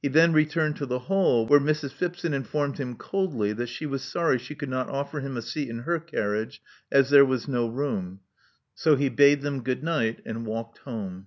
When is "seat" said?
5.42-5.68